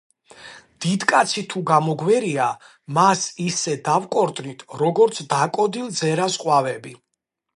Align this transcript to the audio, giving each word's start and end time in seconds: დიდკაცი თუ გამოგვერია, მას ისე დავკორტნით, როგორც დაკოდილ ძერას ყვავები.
დიდკაცი 0.83 1.41
თუ 1.51 1.59
გამოგვერია, 1.71 2.47
მას 2.97 3.21
ისე 3.45 3.75
დავკორტნით, 3.89 4.65
როგორც 4.83 5.23
დაკოდილ 5.35 5.95
ძერას 6.01 6.39
ყვავები. 6.45 6.97